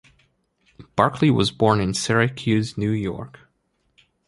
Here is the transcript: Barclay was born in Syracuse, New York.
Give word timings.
Barclay 0.95 1.29
was 1.29 1.51
born 1.51 1.79
in 1.79 1.93
Syracuse, 1.93 2.75
New 2.75 2.89
York. 2.89 3.41